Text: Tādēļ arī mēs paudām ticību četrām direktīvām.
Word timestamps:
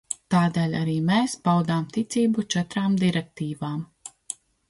Tādēļ 0.35 0.71
arī 0.79 0.95
mēs 1.09 1.35
paudām 1.49 1.85
ticību 1.97 2.45
četrām 2.55 2.97
direktīvām. 3.05 3.87